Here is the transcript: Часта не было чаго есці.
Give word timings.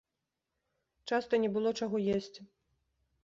Часта 1.11 1.33
не 1.45 1.49
было 1.57 1.69
чаго 1.81 1.97
есці. 2.17 2.41